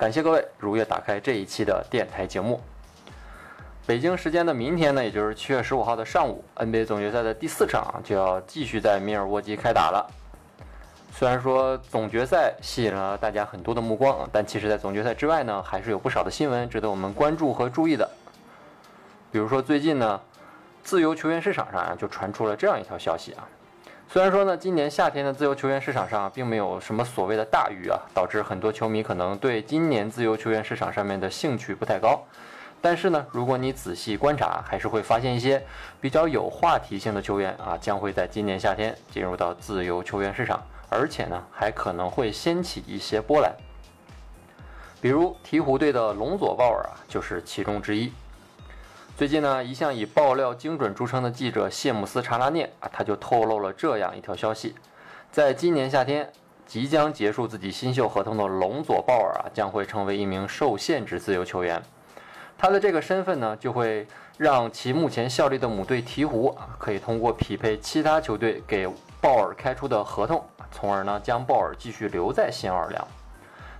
[0.00, 2.58] 感谢各位如约打开这一期的电台节目。
[3.86, 10.10] 北京时间的明天呢，也就是七月十五号的上午，NBA 总决赛的第四场就要继续在密尔沃基开打了。
[11.12, 18.10] 虽然说总决赛吸引了大家很多的目光，但其实在总决赛之外呢，还是有不少的新闻值得我们关注和注意的。
[19.30, 20.18] 比如说最近呢。
[20.82, 23.46] 自由球员市场上啊，就传出了这样一条消息啊。
[24.12, 32.20] 虽然说呢，今年夏天的自由球员市场上并没有什么所谓的大鱼啊，导致很多球迷可能对今年自由球员市场上面的兴趣不太高。
[32.80, 35.64] 但是呢，如果你仔细观察，还是会发现一些
[36.00, 43.54] 比较有话题性的球员啊，将会在今年夏天进入到自由球员市场，而且呢，还可能会掀起一些波澜。
[45.00, 48.12] 比如鹈鹕队的隆佐鲍尔啊，就是其中之一。
[49.20, 54.74] 最近呢，一向以爆料精准著称的记者谢姆斯·查拉涅啊，他就透露了这样一条消息：
[55.30, 56.32] 在今年夏天
[56.64, 61.82] 即将结束自己新秀合同的隆佐·鲍尔啊，将会成为一名受限制自由球员。
[62.56, 68.88] 他的这个身份呢，就会让其目前效力的母队鹈鹕啊，可以通过匹配其他球队给
[69.20, 73.06] 鲍尔开出的合同，从而呢，将鲍尔继续留在新奥尔良。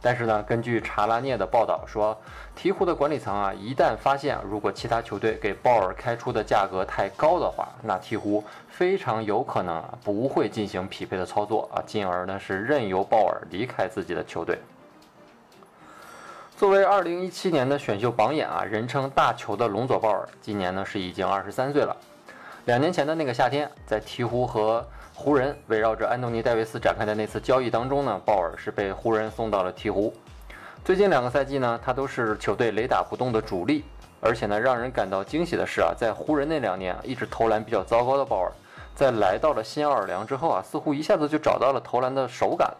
[0.00, 2.16] 但是呢，根据查拉涅的报道说，
[2.56, 14.58] 鹈鹕的管理层啊，一旦发现如果其他球队给鲍尔开出的价格太高的话，那鹈鹕非常有可能啊不会进行匹配的操作啊，进而呢是任由鲍尔离开自己的球队。
[16.56, 21.96] 作为2017年的选秀榜眼啊，人称大球的隆佐鲍尔，今年呢是已经23岁了。
[22.64, 24.86] 两年前的那个夏天，在鹈鹕和
[25.20, 30.12] 湖人围绕着安东尼·戴维斯展开的那次交易当中呢，鲍尔是被湖人送到了鹈鹕。
[30.84, 33.82] 最近两个赛季呢，他都是球队雷打不动的主力。
[34.20, 38.52] 而且呢，让人感到惊喜的是啊，在湖人那两年啊一直投篮比较糟糕的鲍尔，
[38.94, 42.76] 在来到了新奥尔良之后啊，似乎一下子就找到了投篮的手感了。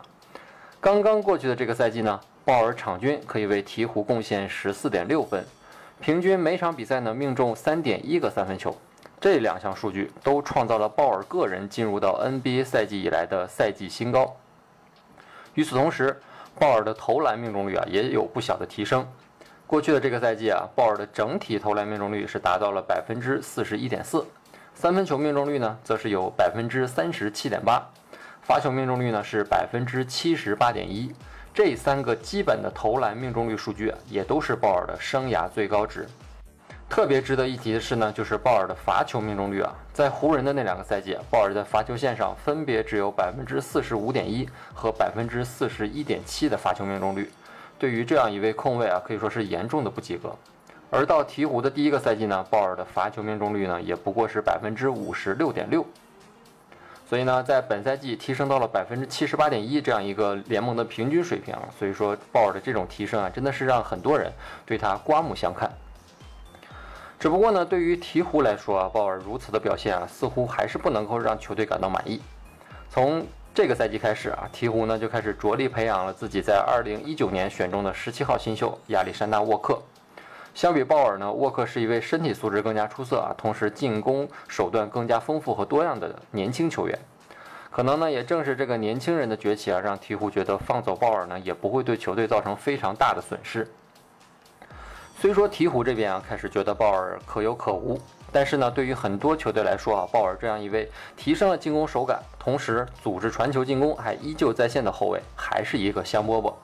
[0.81, 5.45] 刚刚过去的这个赛季呢，鲍尔场均可以为鹈鹕贡献十四点六分，
[6.01, 8.77] 平均每场比赛呢命中三点一个三分球。
[9.21, 14.37] 这两项数据都创造了鲍尔个人进入到 NBA 赛季以来的赛季新高。
[15.55, 16.17] 与此同时，
[16.59, 19.07] 鲍尔的投篮命中率啊也有不小的提升。
[19.67, 24.25] 过去的这个赛季啊，鲍尔的整体投篮命中率是达到了百分之四十一点四，
[24.73, 27.85] 三分球命中率呢则是有百分之三十七点八，
[28.41, 31.13] 罚球命中率呢是百分之七十八点一。
[31.53, 36.07] 这三个基本的投篮命中率数据也都是鲍尔的生涯最高值。
[36.89, 47.31] 特别值得一提的是呢，就是鲍尔的罚球命中率啊，在湖人的那两个赛季，鲍尔在罚球线上分别只有百分之四十五点一和百分之四十一点七的罚球命中率，
[47.79, 50.35] 对于这样一位控卫啊，可以说是严重的不及格。
[50.91, 55.85] 而到鹈鹕的第一个赛季呢，鲍尔的罚球命中率呢，也不过是百分之五十六点六，
[57.09, 64.33] 所以呢，在本赛季提升到了百分之七十八点一这样一个联盟的平均水平，所以说鲍尔的这种提升啊，真的是让很多人
[64.65, 65.71] 对他刮目相看。
[67.19, 72.21] 只不过呢，对于鹈鹕来说啊，鲍尔如此的表现啊，似乎还是不能够让球队感到满意。
[72.89, 79.83] 从这个赛季开始啊，鹈鹕呢就开始着力培养了自己在2019年选中的17号新秀亚历山大·沃克。
[80.55, 86.97] 相比鲍尔呢，沃克是一位身体素质更加出色啊，同时进攻手段更加丰富和多样的年轻球员。
[87.73, 93.69] 可能呢，也正是这个年轻人的崛起啊，让鹈鹕觉得放走鲍尔呢，也不会对球队造成非常大的损失。
[95.21, 97.99] 虽说鹈鹕这边啊开始觉得鲍尔可有可无，
[98.31, 106.55] 但是呢，对于很多球队来说啊，鲍尔这样一位提升了进攻手感，同时组织传球进攻还依旧在线的后卫，还是一个香饽饽。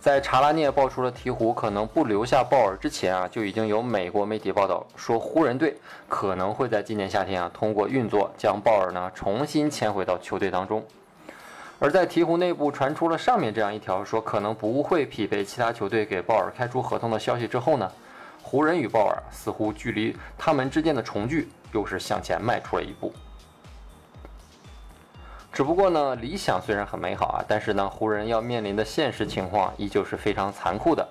[0.00, 5.76] 在查拉涅爆出了鹈鹕可能不留下鲍尔之前啊，就已经有美国媒体报道说，湖人队
[6.08, 10.84] 可能会在今年夏天啊通过运作将鲍尔呢重新签回到球队当中。
[11.82, 17.90] 而在鹈鹕内部传出了上面这样一条说可能不会匹配其他球队给鲍尔开出合同的消息之后呢，
[18.40, 23.12] 湖人与鲍尔似乎距离他们之间的重聚又是向前迈出了一步。
[25.52, 31.04] 只不过呢，理想虽然很美好啊，但是呢，湖人要面临的现实情况依旧是非常残酷的。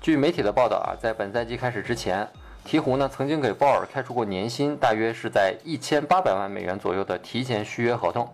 [0.00, 2.28] 据媒体的报道啊，在本赛季开始之前，
[2.66, 8.28] 鹈鹕呢曾经给鲍尔开出过年薪大约是在一千八百万美元左右的提前续约合同。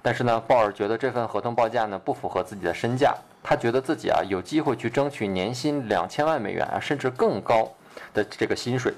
[0.00, 7.68] 但是呢，鲍尔觉得这份合同报价呢不符合自己的身价，他觉得自己啊有机会去争取年薪两千万美元啊，甚至更高
[8.14, 8.94] 的这个薪水。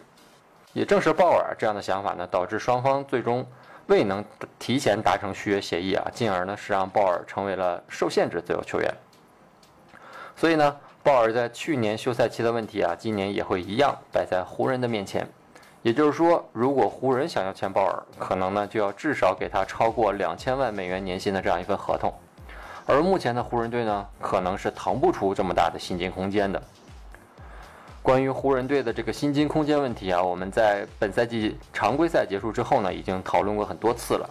[0.72, 3.44] 也正是鲍尔这样的想法呢，导致双方最终
[3.86, 4.24] 未能
[4.58, 8.94] 提前达成续约协议啊，进而呢是让鲍尔成为了受限制自由球员。
[10.36, 15.26] 所以呢，鲍尔在去年休赛期的问题啊，今年也会一样摆在湖人的面前。
[15.82, 22.12] 也就是说，如果湖人想要签鲍尔，可能呢就要至少给他超过两千万美元年薪的这样一份合同，
[22.86, 26.62] 而目前的湖人队呢，可能是腾不出这么大的薪金空间的。
[28.02, 34.28] 关于湖人队的这个薪金空间问题啊，我们在本赛季常规赛结束之后呢，已经讨论过很多次了。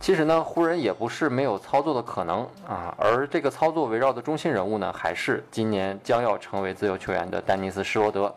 [0.00, 8.32] 其实呢，湖人也不是没有操作的可能啊，而这个操作围绕的中心人物呢，还是今年将要成为自由球员的丹尼斯·施罗德。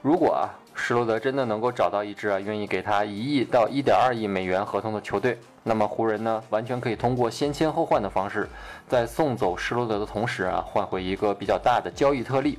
[0.00, 8.48] 如果啊，施罗德真的能够找到一支啊愿意给他一亿到一点二亿美元合同的球队，那么湖人呢完全可以通过先签后换的方式，
[8.88, 12.58] 在送走施罗德的同时啊换回一个比较大的交易特例，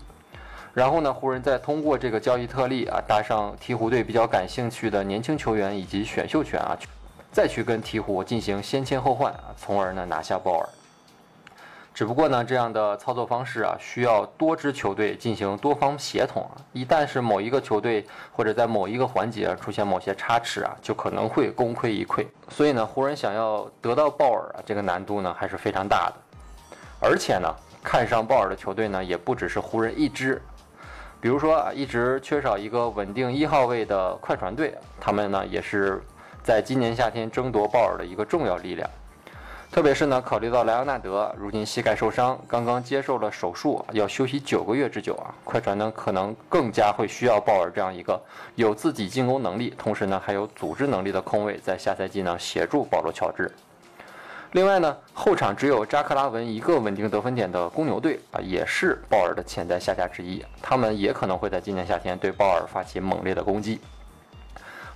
[0.73, 6.75] 然后呢湖人再通过这个交易特例啊搭上鹈鹕队比较感兴趣的年轻球员以及选秀权啊，
[7.31, 10.67] 再去跟鹈鹕进行先签后换啊，从而呢拿下鲍尔。
[11.95, 16.51] 只不过呢，这样的操作方式啊，需要多支球队进行多方协同啊。
[16.73, 22.27] 一旦是某一个球队或者在某一个环节出现某些差池啊，就可能会功亏一篑。
[22.49, 26.15] 所以呢，湖人想要得到鲍尔啊，这个难度呢还是非常大的。
[26.99, 27.49] 而且呢，
[27.81, 30.41] 看上鲍尔的球队呢也不只是湖人一支，
[31.21, 36.03] 比如说啊，一直缺少一个稳定一号位的快船队，他们呢也是
[36.43, 38.89] 在今年夏天争夺鲍尔的一个重要力量。
[39.71, 48.17] 特别是呢，考虑到莱昂纳德如今膝盖受伤，刚刚接受了手术，要休息九个月之久啊，快船呢可能更加会需要鲍尔这样一个
[48.55, 53.51] 有自己进攻能力，同时呢还有组织能力的空位，在下赛季呢协助保罗乔治。
[54.53, 63.81] 另外呢，后场只有扎克拉文一个稳定得分点的公牛队啊，也是鲍尔的潜在下家之一，他们也可能会在今年夏天对鲍尔发起猛烈的攻击。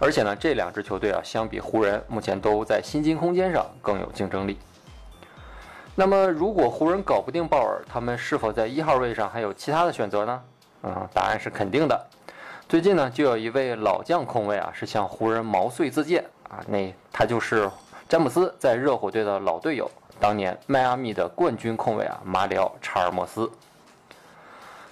[0.01, 4.57] 而且呢，这两支球队啊，相比湖人，目前都在薪金空间上更有竞争力。
[5.94, 10.42] 那么，如果湖人搞不定鲍尔，他们是否在一号位上还有其他的选择呢？
[10.84, 12.07] 嗯，答案是肯定的。
[12.69, 17.69] 最近呢，就有一位老将控卫啊，是向湖人毛遂自荐啊，那他就是
[18.07, 23.52] 詹姆斯在热火队的老队友，当年迈阿密的冠军控卫啊，马里奥·查尔莫斯。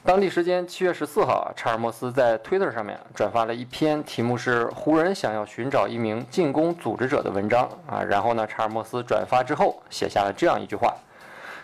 [0.03, 8.01] 当地时间七月十四号啊，查尔莫斯在 Twitter 上面转发了一篇题目是“湖人想要寻找一名进攻组织者”的文章啊。
[8.01, 10.95] 然后呢，查尔莫斯转发之后写下了这样一句话：“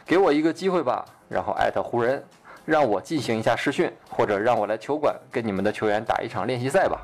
[0.05, 2.21] 给我一个机会吧，然后艾特湖人，
[2.65, 6.99] 让我进行一下试训，或者让我来球馆跟你们的球员打一场练习赛吧。”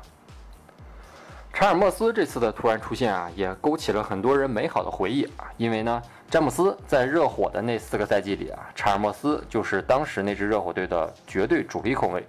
[1.60, 6.02] 查尔莫斯这次的突然出现啊，也勾起了很多人美好的回忆啊，因为呢。
[6.30, 12.24] 詹姆斯在热火的那四个赛季里啊，查尔莫斯就是当时那支热火队的绝对主力控卫，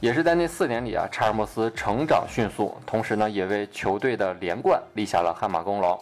[0.00, 6.00] 也是在那四年里啊，查尔莫斯成长迅速，同时呢，也为球队的连冠立下了汗马功劳。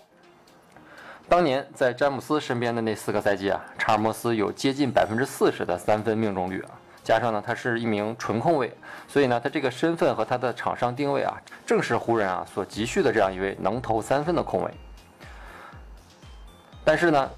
[1.28, 6.70] 当年在詹姆斯身边的那四个赛季啊，查尔莫斯有接近百分之四十的三分命中率啊，
[7.04, 8.72] 加上呢，他是一名纯控卫，
[9.06, 14.70] 所以呢，他这个身份和他的场上定位啊，正是湖人啊所急需的这样一位能投三分的控卫。
[16.82, 17.30] 但是呢，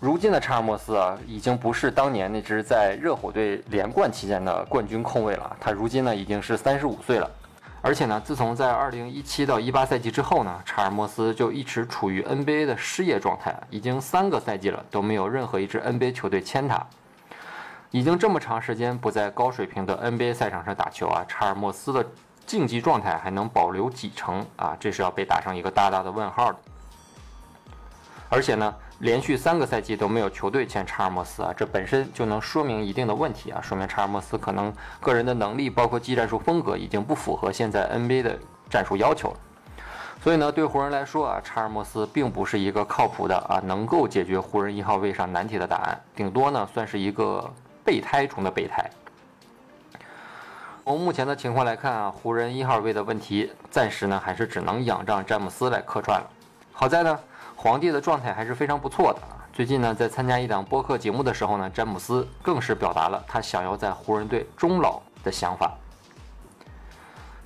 [0.00, 5.56] 如今的查尔莫斯啊，已经不是当年那支在热火队连冠期间的冠军控卫了。
[5.60, 7.30] 他如今呢已经是三十五岁了，
[7.80, 16.84] 而且呢，自从在二零一七到一八赛季之后呢，查尔莫斯就一直处于 NBA 的失业状态，已经三个赛季了都没有任何一支 NBA 球队签他。
[17.90, 22.04] 已经这么长时间不在高水平的 NBA 赛场上打球啊，查尔莫斯的
[22.44, 24.76] 竞技状态还能保留几成啊？
[24.78, 26.58] 这是要被打上一个大大的问号的。
[28.30, 39.36] 而且呢，连续三个赛季都没有球队签查尔莫斯啊，这本身就能说明一定的问题啊，说明查尔莫斯可能个人的能力，包括技战术风格，已经不符合现在 NBA 的战术要求了。
[40.22, 47.50] 所以呢，对湖人来说啊，查尔莫斯并不是一个靠谱的啊，能够解决湖人一号位上难题的答案，顶多呢算是一个
[47.88, 48.84] 备胎中的备胎。
[50.84, 56.30] 从目前的情况来看啊，湖人一号位的问题暂时呢还是只能仰仗詹姆斯来客串了。
[56.70, 57.18] 好在呢。
[57.60, 59.34] 皇帝的状态还是非常不错的啊！
[59.52, 65.76] 最近呢，在参加一档播客节目的时候呢，詹姆斯更是表达了他想要在湖人队终老的想法。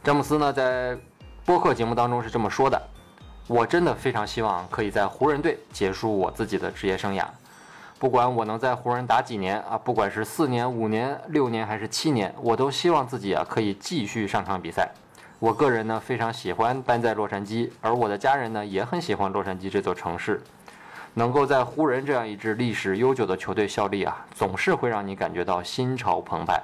[0.05, 0.95] 詹姆斯呢，在
[1.47, 2.79] 播客节目当中是这么说的
[3.49, 7.25] ：“我真的非常希望可以在湖人队结束我自己的职业生涯，
[8.03, 14.91] 不管我能在湖人打几年啊，不管是四年、五年、六年还是七年，我都希望自己啊可以继续上场比赛。”
[15.39, 20.43] 我个人呢非常喜欢待在洛杉矶，而我的家人呢也很喜欢洛杉矶这座城市。
[21.15, 26.61] 能够在湖人这样一支历史悠久的球队效力啊，总是会让你感觉到心潮澎湃。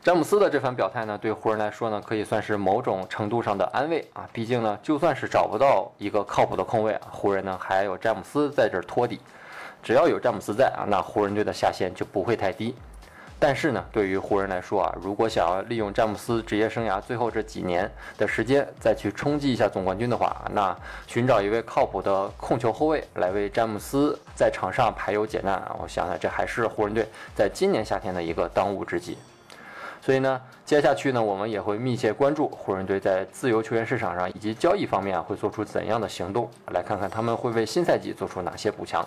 [0.00, 4.24] 詹姆斯的这番表态呢，对湖人来说呢，可以算是某种程度上的安慰啊。
[4.32, 9.18] 毕竟呢，就算是找不到一个靠谱的控卫啊，湖人呢还有詹姆斯在这儿托底。
[9.82, 12.74] 只要有詹姆斯在啊，那湖人队的下限就不会太低。
[13.40, 29.16] 但是呢，对于湖人来说啊，如果想要利用詹姆斯职业生涯最后这几年的时间再去冲击一下总冠军的话，那寻找一位靠谱的控球后卫来为詹姆斯在场上排忧解难啊，我想想这还是湖人队在今年夏天的一个当务之急。
[30.02, 39.06] 所以呢，接下去呢，我们也会密切关注湖人队在自由球员市场上以及交易方面会做出怎样的行动，来看看他们会为新赛季做出哪些补强。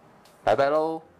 [0.43, 1.10] 拜拜喽。